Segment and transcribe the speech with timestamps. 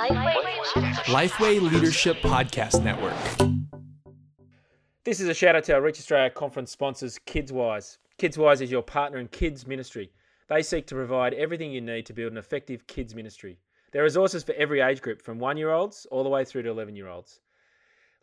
[0.00, 3.12] Lifeway Leadership Podcast Network.
[5.04, 7.98] This is a shout out to our Reach Australia conference sponsors, KidsWise.
[8.18, 10.10] KidsWise is your partner in kids ministry.
[10.48, 13.58] They seek to provide everything you need to build an effective kids ministry.
[13.92, 16.62] There are resources for every age group, from one year olds all the way through
[16.62, 17.40] to 11 year olds.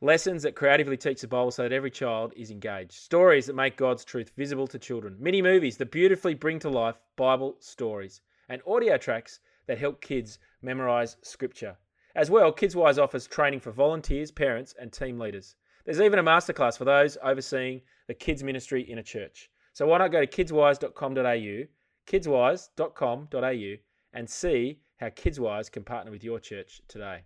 [0.01, 2.93] Lessons that creatively teach the Bible so that every child is engaged.
[2.93, 5.15] Stories that make God's truth visible to children.
[5.19, 8.21] Mini movies that beautifully bring to life Bible stories.
[8.49, 11.77] And audio tracks that help kids memorize scripture.
[12.15, 15.55] As well, KidsWise offers training for volunteers, parents, and team leaders.
[15.85, 19.49] There's even a masterclass for those overseeing the kids ministry in a church.
[19.73, 21.67] So why not go to kidswise.com.au,
[22.07, 23.75] kidswise.com.au,
[24.13, 27.21] and see how KidsWise can partner with your church today.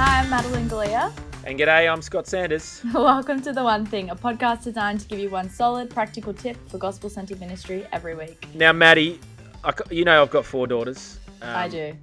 [0.00, 1.27] Hi, I'm Madeline Galea.
[1.48, 2.82] And g'day, I'm Scott Sanders.
[2.92, 6.58] Welcome to The One Thing, a podcast designed to give you one solid, practical tip
[6.68, 8.46] for gospel centered ministry every week.
[8.54, 9.18] Now, Maddie,
[9.64, 11.18] I you know I've got four daughters.
[11.40, 11.94] Um, I do.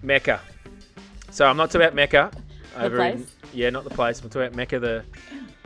[0.00, 0.40] Mecca.
[1.30, 2.30] So I'm not talking about Mecca.
[2.72, 3.36] The over in- place?
[3.52, 4.22] yeah, not the place.
[4.22, 4.80] I'm talking about Mecca.
[4.80, 5.04] The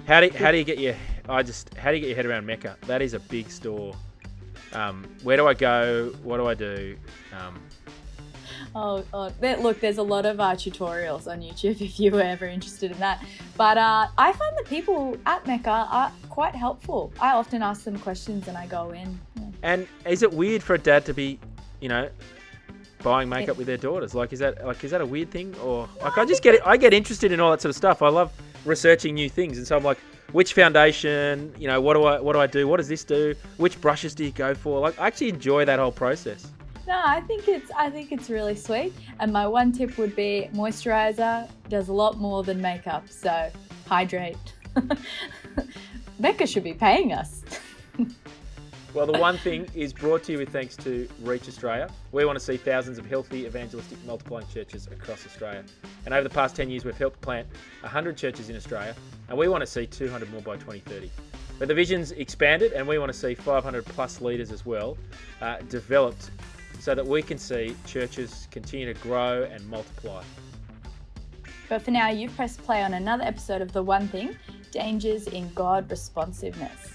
[0.08, 0.96] how do you, how do you get your
[1.28, 2.78] I just how do you get your head around Mecca?
[2.88, 3.94] That is a big store.
[4.72, 6.12] Um, where do I go?
[6.24, 6.96] What do I do?
[7.38, 7.60] Um,
[8.74, 12.46] Oh, oh look, there's a lot of uh, tutorials on YouTube if you were ever
[12.46, 13.24] interested in that.
[13.56, 17.12] But uh, I find the people at Mecca are quite helpful.
[17.20, 19.18] I often ask them questions and I go in.
[19.36, 19.44] Yeah.
[19.62, 21.38] and is it weird for a dad to be,
[21.80, 22.08] you know,
[23.02, 24.14] buying makeup with their daughters?
[24.14, 26.62] Like, is that like is that a weird thing or like I just get it?
[26.64, 28.02] I get interested in all that sort of stuff.
[28.02, 28.32] I love
[28.64, 29.98] researching new things, and so I'm like,
[30.32, 31.52] which foundation?
[31.58, 32.68] You know, what do I what do I do?
[32.68, 33.34] What does this do?
[33.56, 34.78] Which brushes do you go for?
[34.80, 36.52] Like, I actually enjoy that whole process.
[36.90, 38.92] No, I think it's I think it's really sweet.
[39.20, 43.48] And my one tip would be moisturizer does a lot more than makeup, so
[43.86, 44.36] hydrate.
[46.18, 47.42] Mecca should be paying us.
[48.92, 51.88] Well, the one thing is brought to you with thanks to Reach Australia.
[52.10, 55.62] We want to see thousands of healthy, evangelistic, multiplying churches across Australia.
[56.06, 57.46] And over the past 10 years, we've helped plant
[57.82, 58.96] 100 churches in Australia,
[59.28, 61.08] and we want to see 200 more by 2030.
[61.60, 64.98] But the vision's expanded, and we want to see 500 plus leaders as well
[65.40, 66.32] uh, developed
[66.80, 70.22] so that we can see churches continue to grow and multiply.
[71.68, 74.36] But for now, you've pressed play on another episode of The One Thing
[74.72, 76.94] Dangers in God Responsiveness.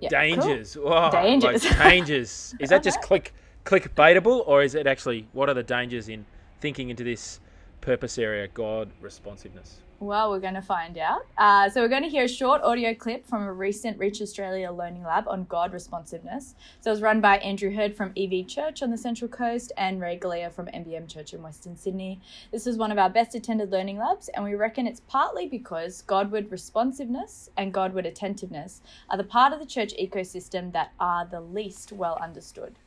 [0.00, 0.08] Yeah, cool.
[0.08, 0.74] Dangers.
[0.74, 1.64] Whoa, Dangers.
[1.64, 2.54] Like dangers.
[2.58, 3.34] Is that just click
[3.64, 6.24] clickbaitable, or is it actually what are the dangers in
[6.60, 7.40] thinking into this
[7.80, 9.80] purpose area, God responsiveness?
[10.00, 11.26] Well, we're going to find out.
[11.36, 14.70] Uh, so, we're going to hear a short audio clip from a recent Reach Australia
[14.70, 16.54] Learning Lab on God responsiveness.
[16.80, 20.00] So, it was run by Andrew Heard from EV Church on the Central Coast and
[20.00, 22.20] Ray Galea from MBM Church in Western Sydney.
[22.52, 26.02] This was one of our best attended learning labs, and we reckon it's partly because
[26.02, 31.40] Godward responsiveness and Godward attentiveness are the part of the church ecosystem that are the
[31.40, 32.78] least well understood.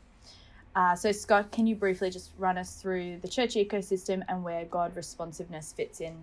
[0.75, 4.65] Uh, so, Scott, can you briefly just run us through the church ecosystem and where
[4.65, 6.15] God responsiveness fits in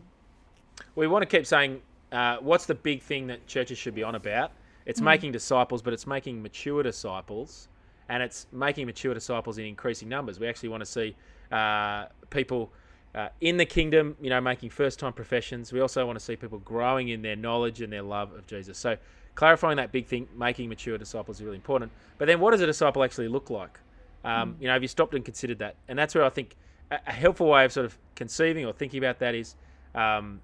[0.94, 1.82] We want to keep saying
[2.12, 4.52] uh, what's the big thing that churches should be on about?
[4.86, 7.68] It's making disciples, but it's making mature disciples,
[8.08, 10.40] and it's making mature disciples in increasing numbers.
[10.40, 11.14] We actually want to see
[11.52, 12.72] uh, people
[13.14, 15.74] uh, in the kingdom, you know, making first-time professions.
[15.74, 18.78] We also want to see people growing in their knowledge and their love of Jesus.
[18.78, 18.96] So,
[19.34, 21.92] clarifying that big thing, making mature disciples, is really important.
[22.16, 23.78] But then, what does a disciple actually look like?
[24.24, 25.76] Um, You know, have you stopped and considered that?
[25.88, 26.56] And that's where I think
[26.90, 29.56] a, helpful way of sort of conceiving or thinking about that is.
[29.94, 30.40] Um,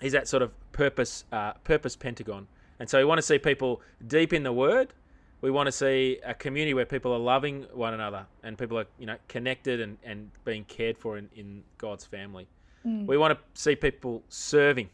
[0.00, 2.46] is that sort of purpose uh, purpose pentagon.
[2.78, 4.92] And so we want to see people deep in the word.
[5.40, 8.86] We want to see a community where people are loving one another and people are
[8.98, 12.48] you know connected and, and being cared for in, in God's family.
[13.06, 14.90] We want to see people serving.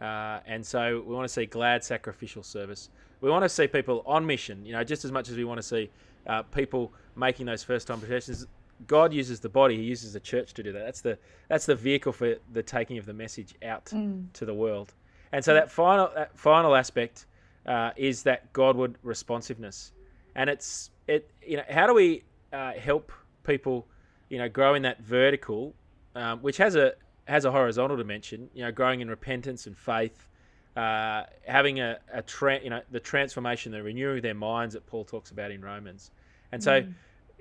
[0.00, 2.90] Uh, and so we want to see glad sacrificial service.
[3.20, 5.58] We want to see people on mission, you know, just as much as we want
[5.58, 5.90] to see
[6.26, 8.46] uh, people making those first time professions.
[8.86, 10.84] God uses the body; He uses the church to do that.
[10.84, 11.18] That's the
[11.48, 13.86] that's the vehicle for the taking of the message out
[14.34, 14.94] to the world.
[15.32, 17.26] And so that final that final aspect
[17.66, 19.92] uh, is that Godward responsiveness,
[20.34, 23.12] and it's it you know how do we uh, help
[23.44, 23.86] people
[24.28, 25.74] you know grow in that vertical,
[26.14, 26.94] um, which has a
[27.26, 28.48] has a horizontal dimension.
[28.54, 30.28] You know, growing in repentance and faith,
[30.76, 34.86] uh, having a, a tra- you know the transformation, the renewing of their minds that
[34.86, 36.10] Paul talks about in Romans,
[36.50, 36.84] and so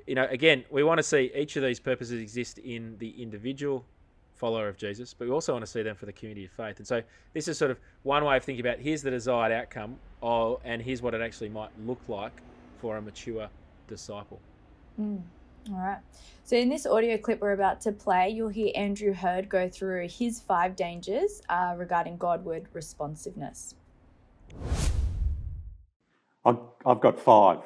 [0.07, 3.85] you know, again, we want to see each of these purposes exist in the individual
[4.33, 6.77] follower of Jesus, but we also want to see them for the community of faith.
[6.77, 9.99] And so this is sort of one way of thinking about here's the desired outcome,
[10.21, 12.41] oh, and here's what it actually might look like
[12.77, 13.49] for a mature
[13.87, 14.41] disciple.
[15.69, 15.99] All right.
[16.43, 20.07] So, in this audio clip we're about to play, you'll hear Andrew Heard go through
[20.07, 23.75] his five dangers uh, regarding Godward responsiveness.
[26.43, 27.59] I've, I've got five.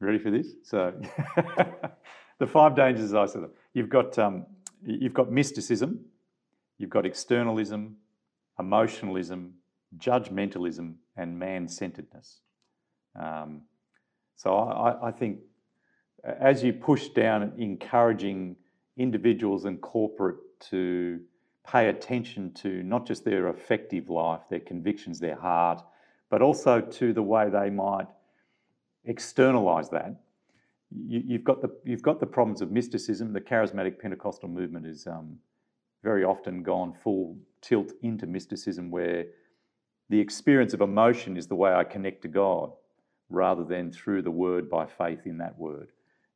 [0.00, 0.48] Ready for this?
[0.62, 0.92] So,
[2.38, 4.44] the five dangers, I said, you've got um,
[4.84, 6.04] you've got mysticism,
[6.76, 7.96] you've got externalism,
[8.58, 9.54] emotionalism,
[9.96, 12.40] judgmentalism, and man-centeredness.
[13.18, 13.62] Um,
[14.36, 15.40] so I, I think
[16.24, 18.56] as you push down encouraging
[18.96, 21.20] individuals and corporate to
[21.66, 25.82] pay attention to not just their affective life, their convictions, their heart,
[26.30, 28.06] but also to the way they might
[29.04, 30.20] externalize that.
[30.90, 33.32] You, have got the you've got the problems of mysticism.
[33.32, 35.38] The charismatic Pentecostal movement is um,
[36.02, 39.26] very often gone full tilt into mysticism, where
[40.08, 42.72] the experience of emotion is the way I connect to God,
[43.28, 45.90] rather than through the Word by faith in that Word.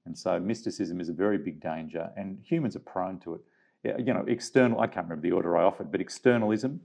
[0.06, 4.00] And so mysticism is a very big danger, and humans are prone to it.
[4.06, 6.80] You know, external, I can't remember the order I offered, but externalism,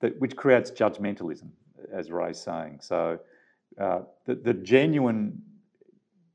[0.00, 1.48] that, which creates judgmentalism,
[1.92, 2.78] as Ray's saying.
[2.80, 3.18] So
[3.80, 5.42] uh, the, the genuine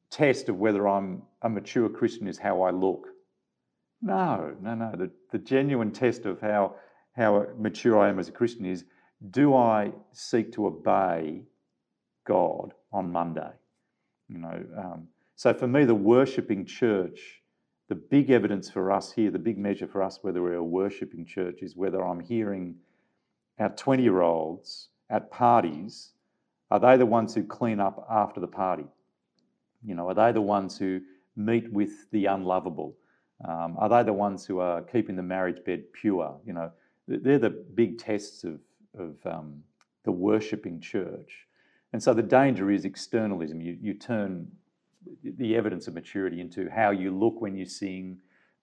[0.09, 3.07] test of whether I'm a mature Christian is how I look.
[4.01, 4.91] No, no, no.
[4.95, 6.75] The, the genuine test of how,
[7.15, 8.83] how mature I am as a Christian is
[9.29, 11.43] do I seek to obey
[12.25, 13.51] God on Monday?
[14.27, 15.07] You know, um,
[15.41, 17.41] so for me, the worshipping church,
[17.89, 21.25] the big evidence for us here, the big measure for us whether we're a worshipping
[21.25, 22.75] church is whether I'm hearing
[23.57, 26.11] our 20 year olds at parties,
[26.69, 28.85] are they the ones who clean up after the party?
[29.83, 31.01] You know, are they the ones who
[31.35, 32.95] meet with the unlovable?
[33.43, 36.39] Um, are they the ones who are keeping the marriage bed pure?
[36.45, 36.71] You know,
[37.07, 38.59] they're the big tests of,
[38.95, 39.63] of um,
[40.03, 41.47] the worshipping church.
[41.93, 43.59] And so the danger is externalism.
[43.59, 44.51] You, you turn
[45.23, 48.19] the evidence of maturity into how you look when you sing,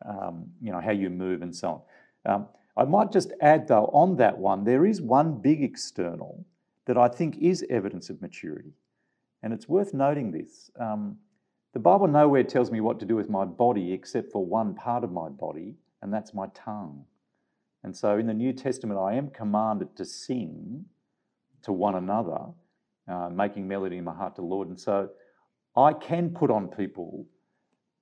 [0.09, 1.85] um, you know, how you move and so
[2.27, 2.35] on.
[2.35, 6.45] Um, I might just add though on that one, there is one big external
[6.87, 8.73] that I think is evidence of maturity.
[9.43, 10.71] And it's worth noting this.
[10.79, 11.19] Um,
[11.75, 15.05] the Bible nowhere tells me what to do with my body except for one part
[15.05, 17.05] of my body, and that's my tongue.
[17.85, 20.87] And so in the New Testament, I am commanded to sing
[21.63, 22.39] to one another,
[23.07, 24.69] uh, making melody in my heart to the Lord.
[24.69, 25.11] And so
[25.77, 27.27] I can put on people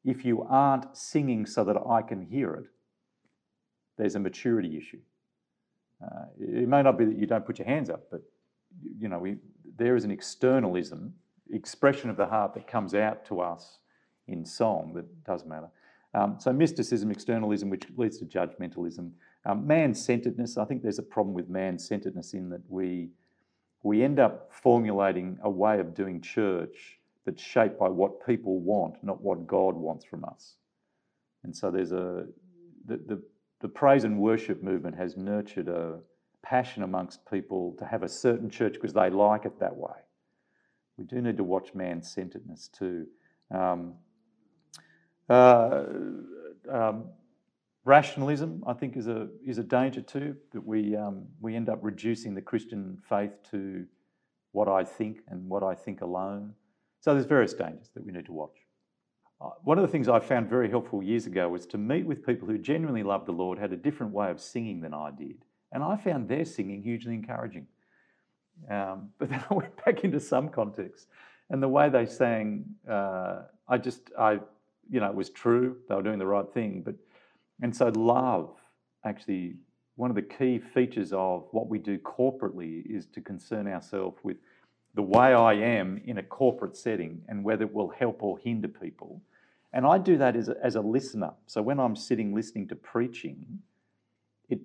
[0.05, 2.67] if you aren't singing so that I can hear it.
[3.99, 5.01] There's a maturity issue.
[6.03, 8.23] Uh, it may not be that you don't put your hands up, but
[8.99, 9.37] you know, we,
[9.79, 11.15] there is an externalism,
[11.51, 13.79] expression of the heart that comes out to us
[14.29, 15.69] in song that does matter.
[16.15, 19.11] Um, so mysticism, externalism, which leads to judgmentalism.
[19.45, 23.11] Um, man-centeredness, I think there's a problem with man-centeredness in that we,
[23.83, 28.95] we end up formulating a way of doing church that's shaped by what people want,
[29.03, 30.55] not what God wants from us.
[31.45, 32.27] And so there's a
[32.87, 33.23] the, the,
[33.61, 35.99] the praise and worship movement has nurtured a
[36.43, 39.97] passion amongst people to have a certain church because they like it that way.
[40.97, 43.07] We do need to watch man centeredness too.
[43.53, 43.95] Um,
[45.29, 45.85] uh,
[46.71, 47.07] um,
[47.85, 50.37] rationalism, I think, is a is a danger too.
[50.53, 53.85] That we um, we end up reducing the Christian faith to
[54.53, 56.55] what I think and what I think alone.
[57.01, 58.57] So there's various dangers that we need to watch.
[59.41, 62.25] Uh, one of the things I found very helpful years ago was to meet with
[62.25, 65.45] people who genuinely loved the Lord, had a different way of singing than I did.
[65.73, 67.67] And I found their singing hugely encouraging.
[68.71, 71.09] Um, but then I went back into some context,
[71.51, 74.41] and the way they sang, uh, I just, I,
[74.91, 75.77] you know, it was true.
[75.89, 76.83] They were doing the right thing.
[76.85, 76.95] But,
[77.63, 78.57] and so love,
[79.05, 79.57] actually,
[79.97, 84.37] one of the key features of what we do corporately is to concern ourselves with
[84.97, 88.67] the way I am in a corporate setting and whether it will help or hinder
[88.67, 89.21] people.
[89.75, 91.33] And I do that as a, as a listener.
[91.47, 93.61] So when I'm sitting listening to preaching,
[94.49, 94.59] it,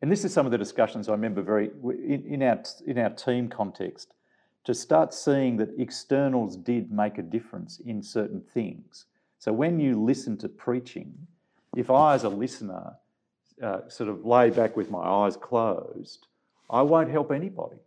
[0.00, 3.10] and this is some of the discussions I remember very in, in our in our
[3.10, 4.14] team context,
[4.64, 9.06] to start seeing that externals did make a difference in certain things.
[9.40, 11.12] So when you listen to preaching,
[11.76, 12.94] if I as a listener
[13.60, 16.28] uh, sort of lay back with my eyes closed,
[16.70, 17.78] I won't help anybody.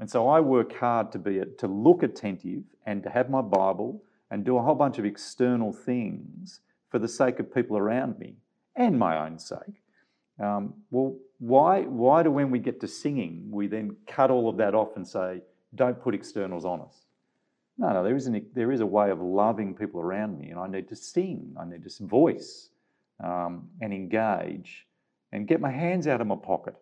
[0.00, 4.02] And so I work hard to be to look attentive and to have my Bible
[4.30, 8.36] and do a whole bunch of external things for the sake of people around me
[8.76, 9.82] and my own sake.
[10.42, 14.56] Um, well, why, why do when we get to singing, we then cut all of
[14.56, 15.42] that off and say,
[15.74, 17.04] don't put externals on us?
[17.76, 20.58] No, no, there is, an, there is a way of loving people around me, and
[20.58, 22.70] I need to sing, I need to voice
[23.22, 24.86] um, and engage
[25.32, 26.74] and get my hands out of my pocket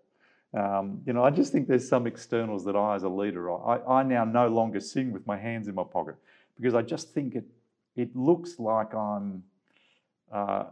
[0.59, 3.79] um, you know, I just think there's some externals that I, as a leader, I,
[3.87, 6.17] I now no longer sing with my hands in my pocket
[6.57, 7.45] because I just think it
[7.95, 9.43] it looks like I'm
[10.33, 10.65] uh,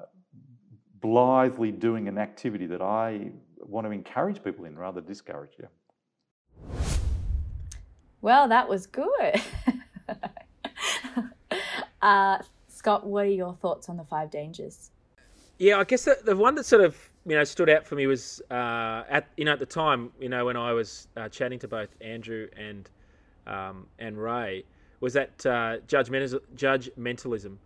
[1.00, 5.52] blithely doing an activity that I want to encourage people in rather than discourage.
[5.58, 5.66] Yeah.
[8.20, 9.42] Well, that was good.
[12.02, 12.38] uh,
[12.68, 14.90] Scott, what are your thoughts on the five dangers?
[15.58, 18.06] Yeah, I guess the, the one that sort of you know stood out for me
[18.06, 21.58] was uh, at you know at the time you know when I was uh, chatting
[21.60, 22.88] to both Andrew and
[23.46, 24.64] um, and Ray
[25.00, 27.56] was that uh, judgmental, judgmentalism.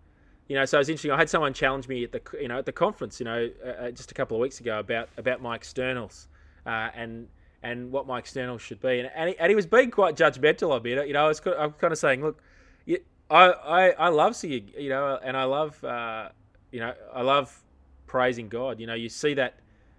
[0.49, 1.13] You know, so it was interesting.
[1.13, 3.69] I had someone challenge me at the you know at the conference, you know, uh,
[3.69, 6.29] uh just a couple of weeks ago about about my externals
[6.67, 7.29] uh, and
[7.63, 10.75] and what my externals should be, and and he, and he was being quite judgmental
[10.75, 10.93] of me.
[10.93, 12.43] You know, I was I'm kind of saying, look,
[12.89, 12.99] I,
[13.31, 16.31] I I love seeing you know, and I love uh,
[16.73, 17.63] you know I love
[18.11, 18.81] praising God.
[18.81, 19.55] You know, you see that,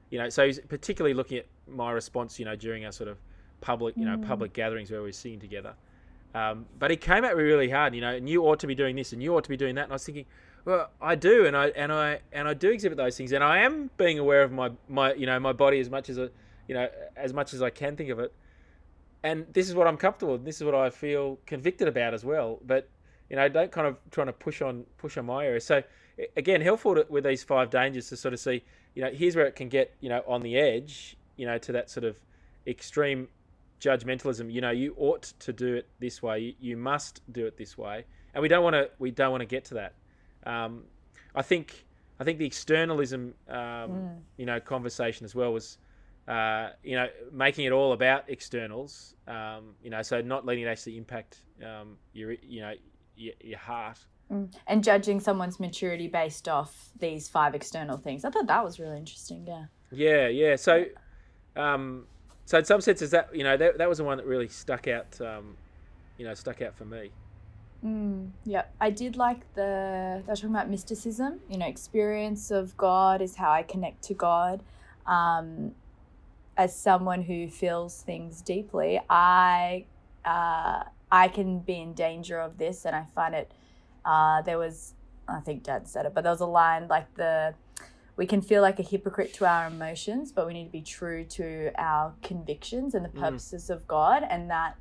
[0.09, 3.17] you know, so he's particularly looking at my response, you know, during our sort of
[3.61, 4.27] public, you know, mm.
[4.27, 5.75] public gatherings where we are singing together.
[6.35, 8.75] Um, but he came at me really hard, you know, and you ought to be
[8.75, 9.83] doing this and you ought to be doing that.
[9.83, 10.25] And I was thinking,
[10.65, 13.59] well, I do, and I and I and I do exhibit those things, and I
[13.59, 16.29] am being aware of my my you know my body as much as a
[16.67, 18.31] you know as much as I can think of it.
[19.23, 20.45] And this is what I'm comfortable with.
[20.45, 22.59] This is what I feel convicted about as well.
[22.63, 22.89] But
[23.29, 25.61] you know, don't kind of trying to push on push on my area.
[25.61, 25.81] So
[26.35, 28.63] again, helpful to, with these five dangers to sort of see,
[28.95, 31.71] you know, here's where it can get, you know, on the edge, you know, to
[31.71, 32.17] that sort of
[32.67, 33.27] extreme
[33.79, 34.51] judgmentalism.
[34.51, 36.39] You know, you ought to do it this way.
[36.39, 38.89] You, you must do it this way, and we don't want to.
[38.99, 39.93] We don't want to get to that.
[40.45, 40.83] Um,
[41.35, 41.85] I think.
[42.19, 44.17] I think the externalism, um, mm.
[44.37, 45.79] you know, conversation as well was,
[46.27, 49.15] uh, you know, making it all about externals.
[49.27, 52.73] Um, you know, so not letting it actually impact um, your, you know,
[53.15, 53.97] your, your heart
[54.31, 54.53] Mm.
[54.65, 58.23] And judging someone's maturity based off these five external things.
[58.23, 59.45] I thought that was really interesting.
[59.45, 59.65] Yeah.
[59.91, 60.55] Yeah, yeah.
[60.55, 60.85] So,
[61.55, 62.05] um,
[62.45, 64.87] so in some senses, that you know that, that was the one that really stuck
[64.87, 65.19] out.
[65.19, 65.57] Um,
[66.17, 67.11] you know, stuck out for me.
[67.83, 70.21] Mm, yeah, I did like the.
[70.25, 71.39] They were talking about mysticism.
[71.49, 74.63] You know, experience of God is how I connect to God.
[75.05, 75.73] Um,
[76.57, 79.85] as someone who feels things deeply, I
[80.23, 83.51] uh, I can be in danger of this, and I find it
[84.05, 84.93] uh, there was,
[85.27, 87.53] I think Dad said it, but there was a line like the,
[88.17, 91.23] we can feel like a hypocrite to our emotions, but we need to be true
[91.25, 93.19] to our convictions and the mm.
[93.19, 93.75] purposes mm.
[93.75, 94.23] of God.
[94.29, 94.75] And that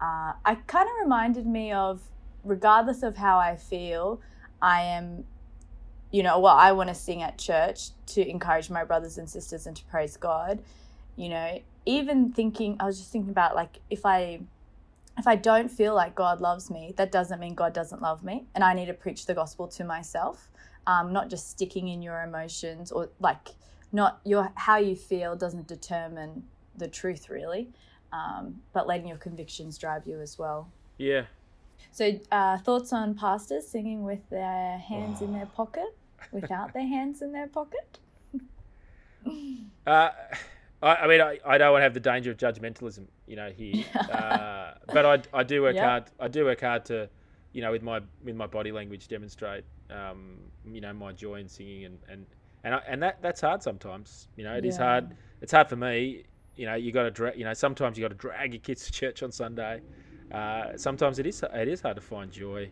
[0.00, 2.00] uh, I kind of reminded me of,
[2.42, 4.20] regardless of how I feel,
[4.62, 5.24] I am,
[6.10, 9.66] you know, well, I want to sing at church to encourage my brothers and sisters
[9.66, 10.62] and to praise God.
[11.16, 14.40] You know, even thinking, I was just thinking about like if I
[15.20, 18.46] if I don't feel like God loves me, that doesn't mean God doesn't love me.
[18.54, 20.50] And I need to preach the gospel to myself,
[20.86, 23.48] um, not just sticking in your emotions or like
[23.92, 26.44] not your how you feel doesn't determine
[26.76, 27.68] the truth really,
[28.12, 30.70] um, but letting your convictions drive you as well.
[30.96, 31.26] Yeah.
[31.92, 35.26] So, uh, thoughts on pastors singing with their hands oh.
[35.26, 35.96] in their pocket,
[36.32, 37.98] without their hands in their pocket?
[39.86, 40.10] uh,
[40.82, 43.50] I, I mean, I, I don't want to have the danger of judgmentalism, you know,
[43.50, 43.84] here.
[43.94, 46.04] uh, but I, I do work hard.
[46.18, 47.08] I do work hard to,
[47.52, 51.48] you know, with my with my body language, demonstrate, um, you know, my joy in
[51.48, 52.26] singing, and and
[52.64, 54.26] and, I, and that that's hard sometimes.
[54.36, 54.70] You know, it yeah.
[54.70, 55.16] is hard.
[55.40, 56.24] It's hard for me.
[56.56, 57.38] You know, you got to drag.
[57.38, 59.80] You know, sometimes you got to drag your kids to church on Sunday.
[60.32, 62.68] Uh, sometimes it is it is hard to find joy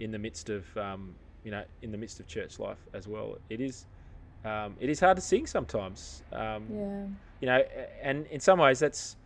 [0.00, 1.14] in the midst of um,
[1.44, 3.36] you know in the midst of church life as well.
[3.48, 3.86] It is
[4.44, 6.24] um, it is hard to sing sometimes.
[6.32, 7.06] Um, yeah
[7.40, 7.62] you know,
[8.02, 9.16] and in some ways that's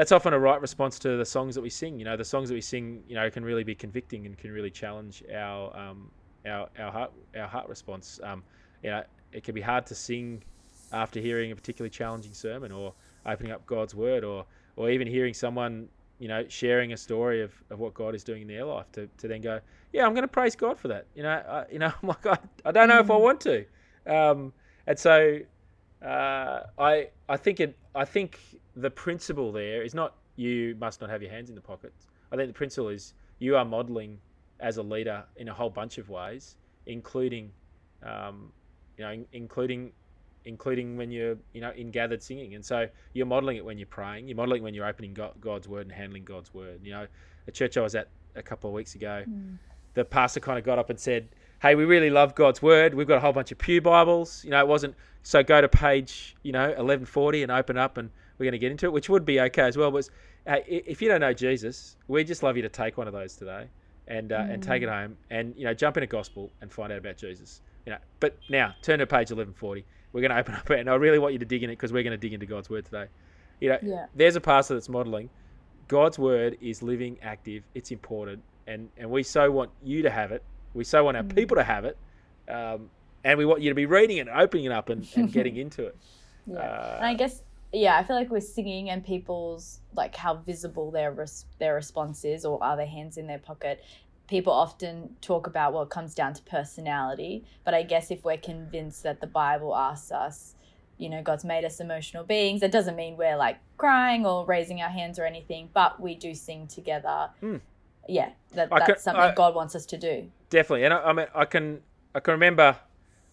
[0.00, 1.98] that's often a right response to the songs that we sing.
[1.98, 4.50] You know, the songs that we sing, you know, can really be convicting and can
[4.50, 6.10] really challenge our um,
[6.46, 8.18] our our heart our heart response.
[8.22, 8.42] Um,
[8.82, 9.04] you know,
[9.34, 10.42] it can be hard to sing
[10.90, 12.94] after hearing a particularly challenging sermon or
[13.26, 15.86] opening up God's word or or even hearing someone
[16.18, 19.06] you know sharing a story of, of what God is doing in their life to,
[19.18, 19.60] to then go
[19.92, 22.24] yeah I'm going to praise God for that you know I, you know I'm like
[22.24, 23.20] I, I don't know if I mm.
[23.20, 23.66] want to
[24.06, 24.54] um,
[24.86, 25.40] and so
[26.02, 27.76] uh, I I think it.
[27.94, 28.38] I think
[28.80, 32.06] the principle there is not you must not have your hands in the pockets.
[32.32, 34.18] I think the principle is you are modelling
[34.60, 36.56] as a leader in a whole bunch of ways,
[36.86, 37.50] including,
[38.02, 38.52] um,
[38.96, 39.92] you know, in, including,
[40.44, 42.54] including when you're, you know, in gathered singing.
[42.54, 44.28] And so you're modelling it when you're praying.
[44.28, 46.80] You're modelling when you're opening God's word and handling God's word.
[46.82, 47.06] You know,
[47.46, 49.56] the church I was at a couple of weeks ago, mm.
[49.94, 51.28] the pastor kind of got up and said,
[51.60, 52.94] hey, we really love God's word.
[52.94, 54.44] We've got a whole bunch of Pew Bibles.
[54.44, 58.10] You know, it wasn't so go to page, you know, 1140 and open up and
[58.40, 59.92] we're going to get into it, which would be okay as well.
[59.92, 60.08] But
[60.46, 63.36] uh, if you don't know Jesus, we just love you to take one of those
[63.36, 63.68] today
[64.08, 64.54] and uh, mm.
[64.54, 67.16] and take it home and, you know, jump in a gospel and find out about
[67.16, 67.60] Jesus.
[67.86, 69.84] You know, but now turn to page 1140.
[70.12, 71.74] We're going to open up it, and I really want you to dig in it
[71.74, 73.06] because we're going to dig into God's word today.
[73.60, 74.06] You know, yeah.
[74.16, 75.30] there's a pastor that's modeling
[75.86, 80.32] God's word is living, active, it's important, and, and we so want you to have
[80.32, 80.42] it
[80.74, 81.34] we so want our mm.
[81.34, 81.96] people to have it.
[82.48, 82.90] Um,
[83.24, 85.86] and we want you to be reading it, opening it up, and, and getting into
[85.86, 85.96] it.
[86.46, 86.58] Yeah.
[86.58, 91.12] Uh, I guess yeah, I feel like we're singing and people's like how visible their
[91.12, 93.82] res- their response is, or are their hands in their pocket.
[94.28, 98.36] People often talk about well, it comes down to personality, but I guess if we're
[98.36, 100.54] convinced that the Bible asks us,
[100.98, 104.82] you know, God's made us emotional beings, that doesn't mean we're like crying or raising
[104.82, 107.30] our hands or anything, but we do sing together.
[107.40, 107.56] Hmm.
[108.08, 110.30] Yeah, that, that's can- something I- God wants us to do.
[110.48, 111.80] Definitely, and I, I mean, I can
[112.14, 112.76] I can remember,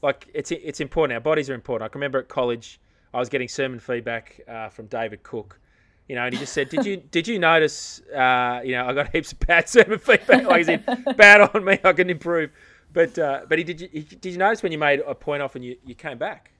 [0.01, 1.15] like it's it's important.
[1.15, 1.86] Our bodies are important.
[1.86, 2.79] I can remember at college,
[3.14, 5.60] I was getting sermon feedback uh, from David Cook,
[6.08, 8.02] you know, and he just said, "Did you did you notice?
[8.14, 10.46] Uh, you know, I got heaps of bad sermon feedback.
[10.46, 10.84] Like, in
[11.18, 11.80] bad on me.
[11.84, 12.52] I can improve."
[12.94, 15.42] But uh, but he did you he, did you notice when you made a point
[15.42, 16.52] off and you, you came back?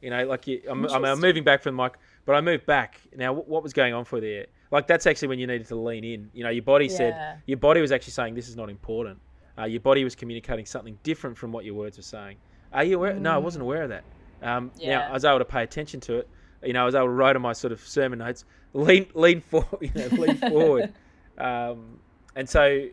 [0.00, 1.94] You know, like you, I'm, I'm, I'm moving back from the mic,
[2.26, 3.00] but I moved back.
[3.16, 4.46] Now, wh- what was going on for there?
[4.70, 6.30] Like that's actually when you needed to lean in.
[6.34, 6.96] You know, your body Yeah.
[6.96, 9.18] said your body was actually saying this is not important.
[9.58, 12.36] Uh, your body was communicating something different from what your words were saying.
[12.72, 13.14] Are you aware?
[13.14, 14.04] No, I wasn't aware of that.
[14.42, 16.28] Um, Now I was able to pay attention to it.
[16.62, 19.40] You know, I was able to write on my sort of sermon notes, lean lean
[19.40, 20.92] forward, you know, lean forward,
[21.38, 21.98] um,
[22.36, 22.86] and so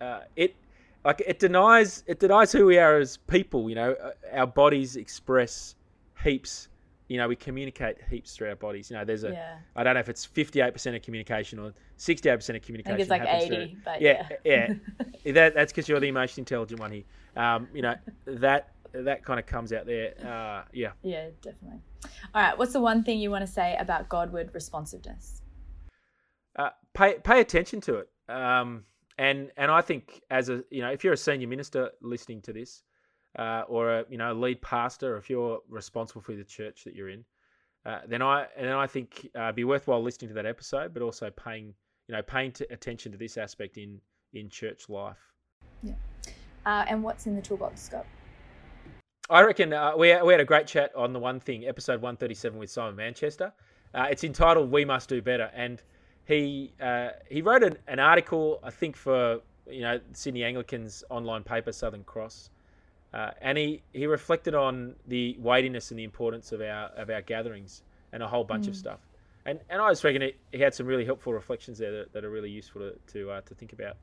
[0.00, 0.54] uh, it
[1.04, 3.68] like it denies it denies who we are as people.
[3.68, 5.74] You know, Uh, our bodies express
[6.22, 6.68] heaps.
[7.08, 8.90] You know, we communicate heaps through our bodies.
[8.90, 9.56] You know, there's a Yeah.
[9.76, 12.94] I don't know if it's 58% of communication or 68% of communication.
[12.94, 14.74] I think it's like happens through- 80, but yeah, yeah.
[15.24, 15.32] yeah.
[15.34, 17.02] that, that's because you're the emotionally intelligent one here.
[17.36, 20.14] Um, you know that that kind of comes out there.
[20.20, 20.92] Uh, yeah.
[21.02, 21.80] Yeah, definitely.
[22.34, 25.42] All right, what's the one thing you want to say about Godward responsiveness?
[26.56, 28.08] Uh, pay pay attention to it.
[28.28, 28.84] Um,
[29.18, 32.52] and and I think as a you know if you're a senior minister listening to
[32.52, 32.82] this,
[33.38, 36.94] uh, or a you know lead pastor, or if you're responsible for the church that
[36.94, 37.24] you're in,
[37.86, 40.92] uh, then I and then I think uh, it'd be worthwhile listening to that episode,
[40.92, 41.74] but also paying
[42.08, 44.00] you know paying t- attention to this aspect in
[44.34, 45.16] in church life.
[46.64, 48.06] Uh, and what's in the toolbox, Scott?
[49.30, 52.58] I reckon uh, we, we had a great chat on the one thing, episode 137
[52.58, 53.52] with Simon Manchester.
[53.94, 55.82] Uh, it's entitled "We Must Do Better," and
[56.24, 61.44] he uh, he wrote an, an article, I think, for you know Sydney Anglicans online
[61.44, 62.50] paper Southern Cross,
[63.14, 67.22] uh, and he, he reflected on the weightiness and the importance of our of our
[67.22, 67.82] gatherings
[68.12, 69.00] and a whole bunch of stuff.
[69.46, 72.24] And and I just reckon he, he had some really helpful reflections there that, that
[72.24, 73.96] are really useful to to, uh, to think about.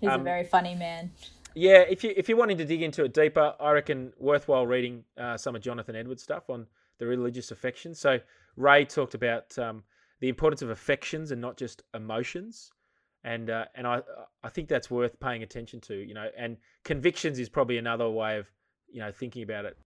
[0.00, 1.10] He's a Um, very funny man.
[1.54, 5.04] Yeah, if you if you're wanting to dig into it deeper, I reckon worthwhile reading
[5.18, 6.66] uh, some of Jonathan Edwards' stuff on
[6.98, 7.98] the religious affections.
[7.98, 8.18] So
[8.56, 9.82] Ray talked about um,
[10.20, 12.70] the importance of affections and not just emotions,
[13.24, 14.00] and uh, and I
[14.42, 15.94] I think that's worth paying attention to.
[15.94, 18.46] You know, and convictions is probably another way of
[18.90, 19.76] you know thinking about it.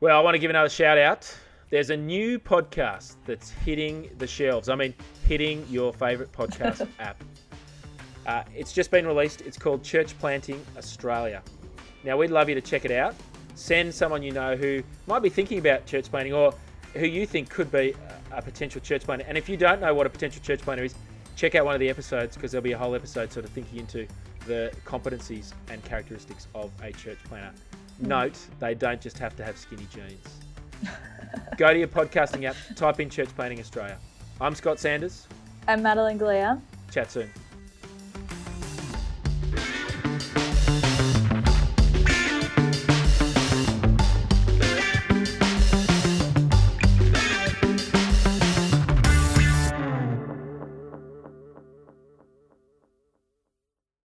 [0.00, 1.34] Well, I want to give another shout out.
[1.70, 4.70] There's a new podcast that's hitting the shelves.
[4.70, 4.94] I mean,
[5.26, 7.22] hitting your favorite podcast app.
[8.28, 9.40] Uh, it's just been released.
[9.40, 11.42] It's called Church Planting Australia.
[12.04, 13.14] Now, we'd love you to check it out.
[13.54, 16.54] Send someone you know who might be thinking about church planting or
[16.94, 17.94] who you think could be
[18.30, 19.24] a, potential church planter.
[19.26, 20.94] And if you don't know what a potential church planter is,
[21.36, 23.78] check out one of the episodes because there'll be a whole episode sort of thinking
[23.78, 24.06] into
[24.46, 27.52] the competencies and characteristics of a church planter.
[27.98, 30.90] Note, they don't just have to have skinny jeans.
[31.56, 33.98] Go to your podcasting app, type in Church Planting Australia.
[34.38, 35.26] I'm Scott Sanders.
[35.66, 36.60] I'm Madeline Galea.
[36.90, 37.30] Chat soon.